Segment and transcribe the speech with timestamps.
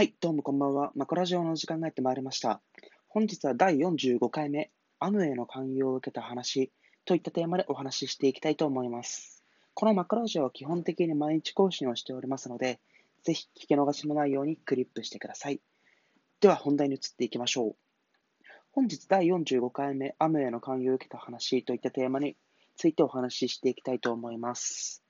[0.00, 0.92] はい、どうもこんばんは。
[0.96, 2.62] マコラジオの時間がやってまいりました。
[3.08, 6.72] 本日は第45回目、アムへの勧誘を受けた話
[7.04, 9.44] といったテーマでお話ししていきたいと思います。
[9.74, 12.80] このマコラジオは基本的に毎日更新をしておりますので、
[13.24, 15.60] ぜひ聞き逃しのないようにクリップしてください。
[16.40, 17.76] では本題に移っていきましょう。
[18.72, 22.38] 本日第45回目、アムへの勧誘を受けた話といったテーマに
[22.74, 25.04] ついてお話ししていきたいと思います。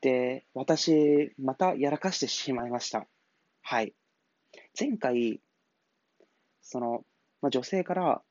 [0.00, 3.06] で、私、またやらかしてしまいました。
[3.68, 3.94] はい。
[4.78, 5.40] 前回、
[6.62, 7.04] その、
[7.42, 8.22] まあ、女性から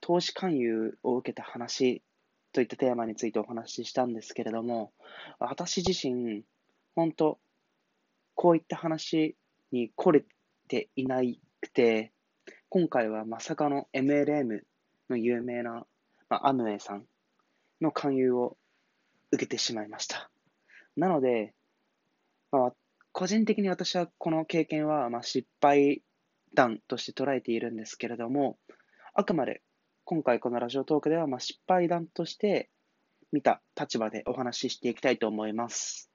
[0.00, 2.02] 投資勧誘を受けた話
[2.50, 4.90] といったテーマについてお話ししたんですけれども、
[5.38, 6.42] 私自身、
[6.96, 7.38] 本当
[8.34, 9.36] こういった話
[9.70, 10.24] に来れ
[10.66, 11.20] ていな
[11.60, 12.10] くて、
[12.68, 14.62] 今回はまさかの MLM
[15.08, 15.86] の有名な、
[16.28, 17.04] まあ、アムウェイさん
[17.80, 18.56] の勧誘を
[19.30, 20.32] 受けてしまいました。
[20.96, 21.54] なので、
[22.50, 22.72] まあ、
[23.20, 26.00] 個人的に私はこの経験はまあ失敗
[26.54, 28.56] 談として捉えているんですけれども、
[29.12, 29.60] あくまで
[30.06, 32.70] 今回このラジオトークではまあ失敗談として
[33.30, 36.10] 見た立場でお話ししていきたいと思います。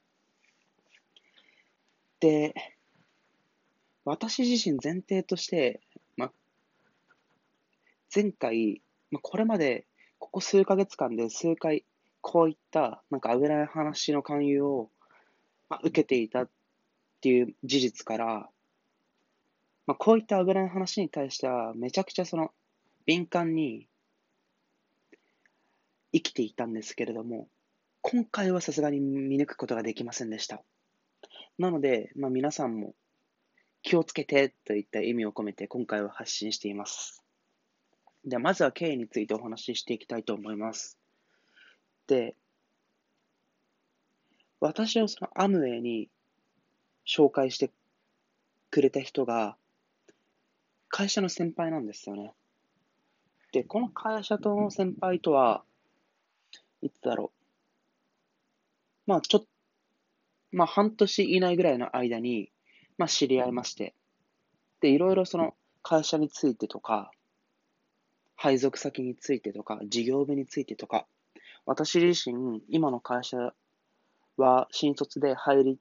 [2.22, 2.56] で、
[4.04, 5.82] 私自身前提として、
[6.18, 6.32] ま、
[8.16, 9.86] 前回、まあ、これまで
[10.18, 11.86] ここ数ヶ月間で数回
[12.22, 14.90] こういったなんか危ない話の勧誘を、
[15.70, 16.48] まあ、受けていた
[17.26, 18.50] っていう事実から、
[19.88, 22.52] まあ、こういった危ない話に対してはめちゃくちゃその
[23.08, 23.88] 敏感に
[26.14, 27.48] 生きていたんですけれども、
[28.04, 30.62] 今回はさすがに見抜くことができませんでした。
[31.58, 32.94] なので、まあ、皆さんも
[33.82, 37.24] 気をつけてといった意味を込めて今回は発信しています。
[38.24, 41.00] ではまずは経緯についてお話ししていきたいと思います。
[42.06, 42.36] で、
[44.60, 46.10] 私をそのアムウェイに
[47.06, 47.72] 紹介して
[48.72, 49.58] くれた人が
[50.98, 52.34] 会社の先輩なんですよね。
[53.52, 55.64] で、この会社との先輩とは、
[56.82, 57.34] いつだろ
[59.08, 59.10] う。
[59.10, 59.48] まあちょっと、
[60.54, 62.50] まあ半年以内ぐらいの間に、
[62.98, 63.94] まあ知り合いまして。
[64.80, 67.12] で、いろいろその会社についてとか、
[68.38, 71.08] 配属先についてとか、事業部についてとか、
[71.66, 73.54] 私自身、今の会社
[74.38, 75.80] は新卒で入り、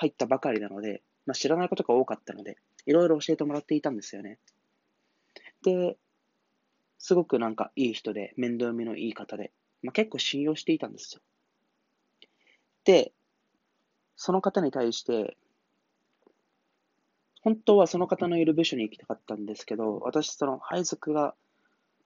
[0.00, 2.56] 入ったばかりなので、まあ、知らないことが多かったので、
[2.86, 4.38] いろいろ教えてもらっていたんですよね。
[5.62, 5.98] で、
[6.98, 9.52] すごくなんかいい人で、面倒見のいい方で、
[9.82, 11.20] まあ、結構信用していたんですよ。
[12.84, 13.12] で、
[14.16, 15.36] その方に対して、
[17.42, 21.34] 本当はその方のいる部署に行きたかったんですけど、私、その配属が、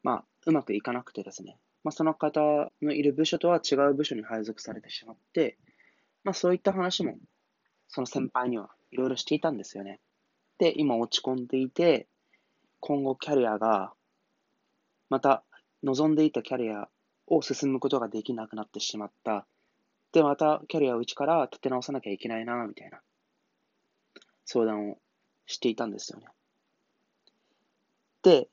[0.03, 5.57] まあ、うまくいかなくてですね、まあ、その方のいる部署とは違う部署に配属されてしまって、
[6.25, 7.19] まあ、そういった話も、
[7.89, 10.01] その先輩にはいろいろしていたんですよね。
[10.59, 12.07] で、今落ち込んでいて、
[12.81, 13.93] 今後キャリアが、
[15.11, 15.45] また
[15.83, 16.89] 望んでいたキャリア
[17.27, 19.47] を進むことができなくなってしまった。
[20.13, 23.01] で、またキャリアを一から立て直さなきゃいけないな、みたいな
[24.45, 24.99] 相談を
[25.47, 26.27] していたんですよね。
[28.23, 28.49] で、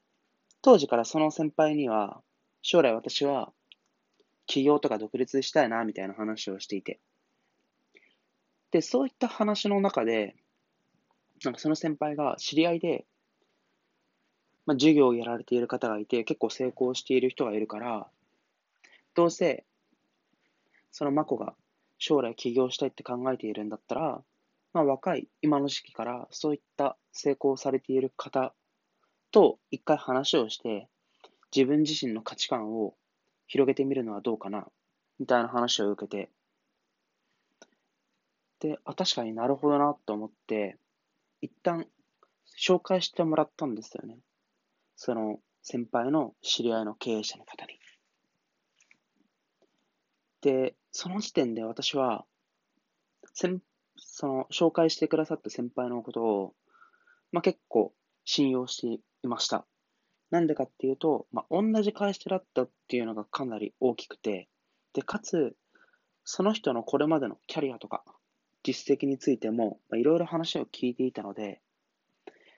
[0.61, 2.21] 当時からその先輩には、
[2.61, 3.51] 将来私は
[4.45, 6.99] 起業とか独立したいな、みたいな話をしていて。
[8.71, 10.35] で、そういった話の中で、
[11.43, 13.05] なんかその先輩が知り合いで、
[14.65, 18.07] まあ、授業をやられている方がいて、結構成功している人がいるから、
[19.13, 19.65] どうせ、
[20.91, 21.55] そのマコが
[21.97, 24.21] 将来起業したいって考えているんだったら、
[24.73, 28.53] まあ、若い今の時期からそういった成功されている方
[29.31, 30.87] と一回話をして、
[31.53, 32.95] 自分自身の価値観を
[33.47, 34.67] 広げてみるのはどうかな、
[35.19, 36.29] みたいな話を受けて、
[38.61, 40.77] で、あ、確かになるほどなと思って、
[41.41, 41.87] 一旦
[42.57, 44.19] 紹介してもらったんですよね。
[44.95, 47.79] その先輩の知り合いの経営者の方に。
[50.41, 52.25] で、その時点で私は、
[53.33, 53.61] 先
[53.97, 56.53] その紹介してくださった先輩のことを、
[57.31, 57.93] まあ、結構
[58.25, 59.65] 信用していました。
[60.29, 64.49] なんでかっていうと、まあ、同じ会社だったっていうのがかなり大きくて、
[64.93, 65.55] で、かつ、
[66.23, 68.03] その人のこれまでのキャリアとか、
[68.63, 71.61] 実績についても、まあ、いろいろ話を聞いていたので、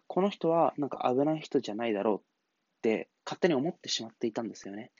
[0.07, 2.21] この人はなんか危ない人じゃないだろうっ
[2.81, 4.91] て勝手に思ってしまっていたんですよね。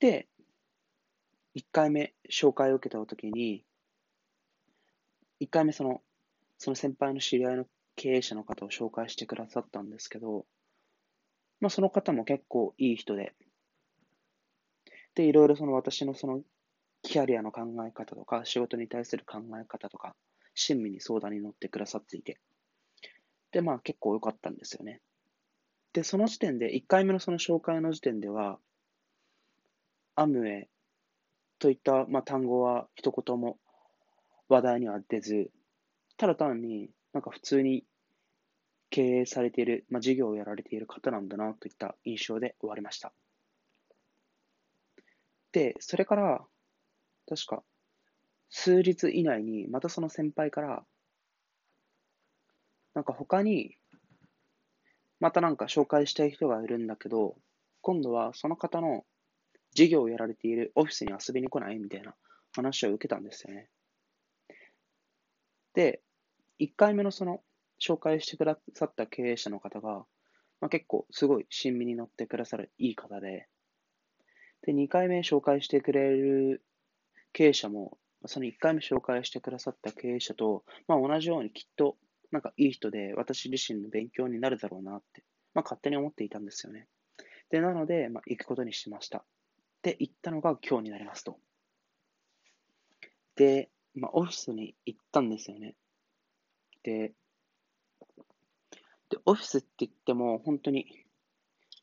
[0.00, 0.28] で、
[1.56, 3.64] 1回目紹介を受けたときに、
[5.40, 6.02] 1回目その、
[6.58, 7.66] その先輩の知り合いの
[7.96, 10.46] 経営者の方を紹介してくださったんですけど、
[11.60, 13.34] まあその方も結構いい人で、
[15.14, 16.42] で、いろいろその私のその
[17.08, 20.14] キャリアの考え方とか、仕事に対する考え方とか、
[20.54, 22.38] 親身に相談に乗ってくださっていて。
[23.50, 25.00] で、まあ結構良かったんですよね。
[25.94, 28.58] で、その時点で、1回目のその紹介の時点では、
[30.16, 30.68] アムウェイ
[31.58, 33.58] といった、まあ、単語は一言も
[34.50, 35.50] 話題には出ず、
[36.18, 37.84] ただ単になんか普通に
[38.90, 43.14] 経営されている、まあ、事業をやられている方なんだなといった印象で終わりました。
[45.52, 46.44] で、それから、
[47.28, 47.62] 確か、
[48.48, 50.84] 数日以内に、またその先輩から、
[52.94, 53.76] なんか他に、
[55.20, 57.36] またなんか紹介したい人がいるんだけど、
[57.82, 59.04] 今度はその方の
[59.74, 62.14] 事業をやられているオフィスに遊びに来ないみたいな
[62.54, 63.68] 話を受けたんですよね。
[65.74, 66.00] で、
[66.58, 67.42] 1回目のその
[67.80, 70.06] 紹介してくださった経営者の方が、
[70.60, 73.46] まあ、結構すごい親身に乗ってくださるいい方で、
[74.62, 76.62] で、2回目紹介してくれる
[77.32, 81.96] 経営者も、その1回目紹介してくださった経営者と、まあ、同じようにきっと
[82.30, 85.22] なんかいい人で私自身の勉強になるだろうなって、
[85.54, 86.86] まあ、勝手に思っていたんですよね。
[87.50, 89.24] で、なので、まあ、行くことにしました。
[89.82, 91.38] で、行ったのが今日になりますと。
[93.36, 95.74] で、まあ、オフィスに行ったんですよね。
[96.82, 97.14] で、
[99.08, 100.86] で、オフィスって言っても、本当に、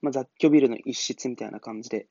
[0.01, 2.07] まあ、雑居ビルの一室みたいな感じで、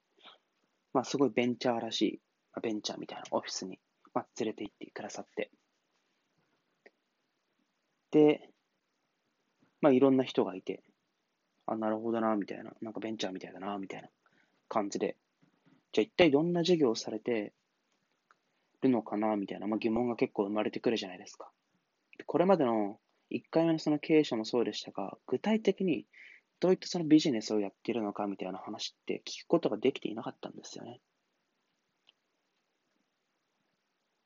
[0.93, 2.21] まあ、すごいベンチャーらしい、
[2.61, 3.79] ベンチャーみたいなオフィスに、
[4.13, 5.51] まあ、連れて行ってくださって。
[8.11, 8.49] で、
[9.81, 10.83] まあ、いろんな人がいて、
[11.67, 14.09] あ、なるほどな、みたいな、なんかベンチャーみたいだな、みたいな
[14.69, 15.17] 感じで、
[15.93, 17.53] じゃあ一体どんな授業をされて
[18.83, 21.51] るのかな、みたいな、まあ、疑問が結構生まれてくるじゃないですか。
[22.27, 22.99] これまでの
[23.31, 26.07] 1回目のその経営者もそうでしたが、具体的に
[26.61, 31.01] どういったそのビジネスをやっているのかみたいな話って聞くことができていなかったんですよね。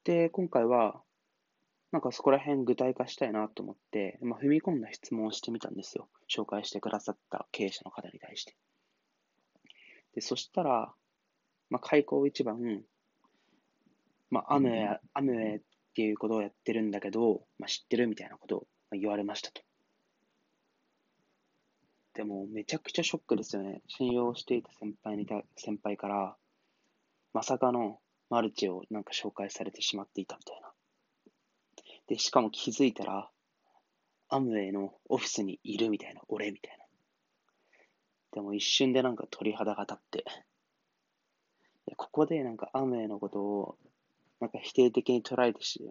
[0.08, 1.02] で、今回は、
[1.92, 6.08] なんかそこら辺具体化したいなと思って、まあ、踏み込んだ質問をしてみたんですよ。
[6.34, 8.56] 紹介してくださった経営者の方に対して。
[10.14, 10.94] で、そしたら、
[11.68, 12.82] まあ、開口一番、
[14.30, 15.60] まあ、アムウェイ、アムウェイっ
[15.94, 19.60] ていうことをやってるんだけど、まあ、知ってるみたいなことを言われましたと。
[22.14, 23.82] でも、めちゃくちゃショックですよね。
[23.88, 26.34] 信用していた先輩にた、先輩から、
[27.34, 28.00] まさかの
[28.30, 30.68] マルチをなんか紹介されてしまっていたみたいな。
[32.08, 33.30] で、しかも気づいたら、
[34.28, 36.84] アムウェイのオフィスにいるみたいな、俺みたいな。
[38.32, 40.24] でも一瞬でなんか鳥肌が立って、
[41.96, 43.76] ここでなんかアムウェイのことを
[44.40, 45.90] なんか否定的に捉えてし、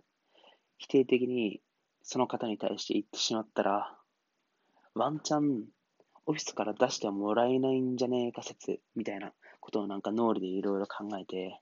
[0.78, 1.62] 否定的に
[2.04, 3.98] その方に対して言ってしまったら、
[4.94, 5.66] ワンチャン
[6.26, 11.60] オフィスから出してはもらえないんじゃねえか説みたいなことをなんか脳裏でいろいろ考えて、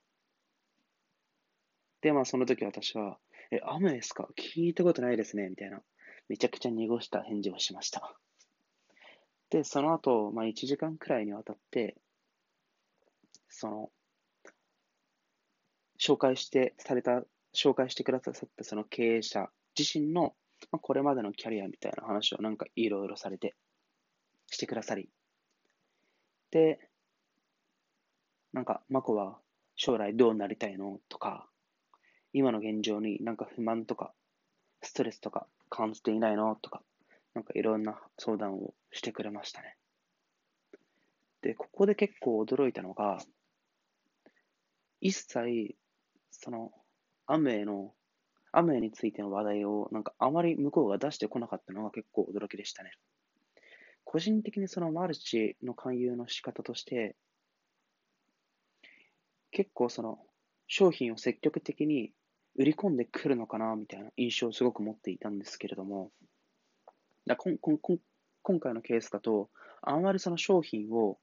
[2.06, 3.18] で、まあその時私は、
[3.50, 4.28] え、アムですか？
[4.38, 5.82] 聞いたことないですねみたいな、
[6.28, 8.16] めちゃくちゃ濁した返事をしました。
[9.50, 11.96] で、その後、まあ1時間くらいにわたって、
[13.48, 13.90] その、
[15.98, 20.36] 紹介してされた、紹介してくださったその経営者自身の、
[20.70, 23.56] まあ、これまでのキャリアみたいな話をなんかいろいろされて、
[24.46, 25.08] してくださり。
[26.52, 26.78] で、
[28.52, 29.40] なんか、マコは
[29.74, 31.00] 将来どうなりたいの？
[31.08, 31.48] とか、
[32.38, 34.12] 今の現状になんか不満とか、
[34.82, 36.82] ストレスとか感じていないのとか、
[37.32, 39.74] なんかいろんな相談をしてくれましたね。
[41.40, 43.20] で、ここで結構驚いたのが、
[45.00, 45.76] 一切
[46.30, 46.72] その、
[47.26, 47.94] アムウェイの、
[48.52, 52.90] アムウェイについての話題を、なんかあまり向こうが出してこなかったのが結構驚きでしたね。
[54.04, 57.16] 個人的にそのマルチの勧誘の仕方として、
[59.52, 60.18] 結構その
[60.68, 62.12] 商品を積極的に
[62.56, 66.10] 売り込んでくるのかなみたいな印象をすごく持っていたんですけれども、
[67.26, 67.98] だこんこんこん
[68.42, 69.50] 今回のケースだと、
[69.82, 71.18] あんまりその商品を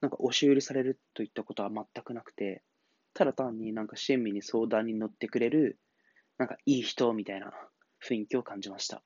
[0.00, 2.62] なんか押し売りされるといったことは全くなくて、
[3.12, 5.78] ただ単になんか親身に相談に乗ってくれる、
[6.38, 7.52] なんかいい人みたいな
[8.06, 9.02] 雰囲気を感じました。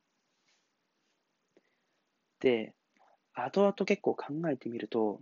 [2.40, 2.74] で、
[3.32, 5.20] 後々結構考えてみると、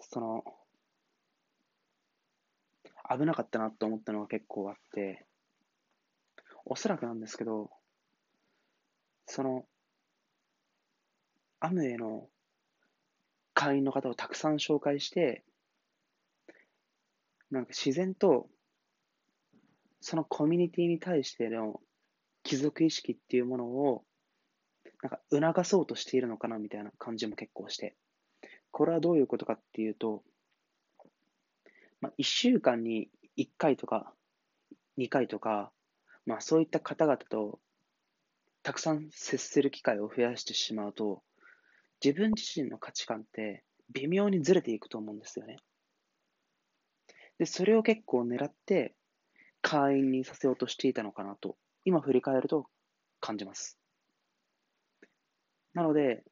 [0.00, 0.44] その、
[3.16, 5.26] 危なかったなと思ったのが結構あって、
[6.64, 7.70] おそらくなんですけど、
[9.26, 9.64] その、
[11.60, 12.28] アムウェイの
[13.54, 15.44] 会員の方をたくさん紹介して、
[17.50, 18.48] なんか自然と、
[20.00, 21.80] そのコミュニティに対しての
[22.42, 24.04] 貴族意識っていうものを、
[25.02, 27.96] なんか促そうとしているのかなみたいな感じも結構して。
[28.70, 30.22] これはどういうことかっていうと、
[32.02, 34.12] まあ、1週間に1回とか
[34.98, 35.72] 2回とか、
[36.26, 37.58] まあそういった方々と
[38.62, 41.22] たくさん接する機会を増やしてしまうと、
[42.04, 45.56] 自分自身の価値観って微妙にずれていくと思うんですよね。
[47.38, 48.94] で、それを結構狙って
[49.62, 52.66] 会員にさせようとしていたのかなと、今振り返ると
[53.20, 53.78] 感じます。
[55.72, 56.24] なので、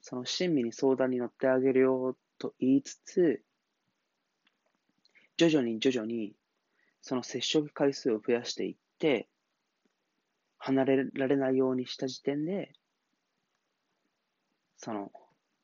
[0.00, 3.42] その親身に相談に乗ってあげるよと言いつつ、
[5.38, 6.34] 徐々に徐々に
[7.00, 9.28] その接触回数を増やしていって、
[10.58, 12.72] 離れられないようにした時点で、
[14.76, 15.10] その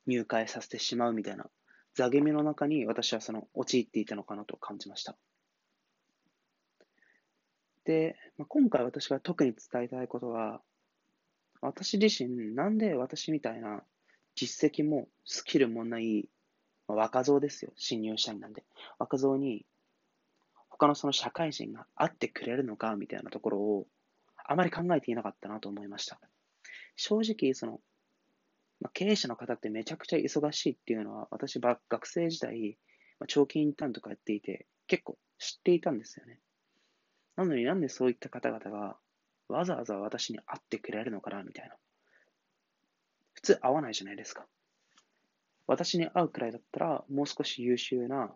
[0.07, 1.47] 入会させてしまうみたいな
[1.95, 5.17] 座組の中に私はその陥っていたのかなと感じました。
[7.85, 10.61] で、まあ、今回私が特に伝えたいことは、
[11.61, 13.83] 私自身、なんで私みたいな
[14.35, 16.29] 実績もスキルもない、
[16.87, 17.73] 若造ですよ。
[17.77, 18.65] 新入社員なんで。
[18.99, 19.65] 若造に、
[20.69, 23.87] 他のその社会人が会ってくれるのかみたいなところを、
[24.47, 26.21] あまり考えていなかったなと思いました。
[26.97, 27.81] 正直、その、
[28.81, 32.79] まあ、経営者の方ってめちゃくちゃ忙しいっていうのは、私、学生時代、
[33.19, 36.39] まあ、長期インターンとかやっていて、結構知っていたんですよね。
[37.37, 38.97] なのになんでそういった方々が
[39.49, 41.75] わざわざ私に会ってくれるのかなみたいな。
[43.35, 44.47] 普通会わないじゃないですか。
[45.67, 48.35] 私に会うくらいだったら、もう少し優秀な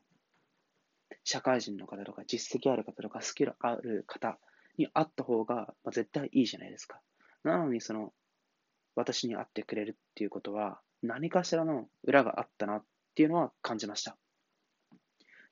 [1.24, 4.38] 社会人の方とか、実績ある方とか、スキルある方
[4.76, 7.00] に会った方が、まあ、絶対いいじゃないですか。
[7.44, 8.12] なのに、その、
[8.94, 14.16] 私に会ってくれるっていうことは、何かしらの裏があったなっていうのは感じました。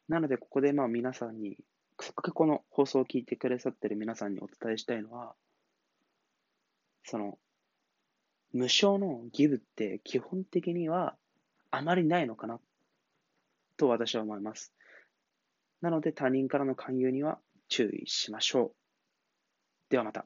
[0.09, 1.57] なので、ここでまあ皆さんに
[2.01, 5.35] せっかくこの放送を聞いてくださってる皆さんにお伝えしたいのは、
[7.05, 7.39] その、
[8.53, 11.17] 無償のギブって基本的には
[11.77, 12.59] あまりないのかな
[13.77, 14.73] と私は思います。
[15.83, 18.73] なので他人からの勧誘には注意しましょう。
[19.91, 20.25] ではまた。